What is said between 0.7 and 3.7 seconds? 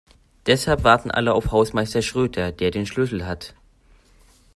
warten alle auf Hausmeister Schröter, der den Schlüssel hat.